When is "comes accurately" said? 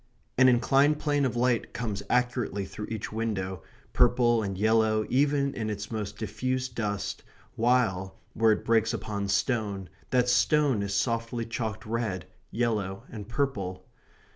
1.75-2.65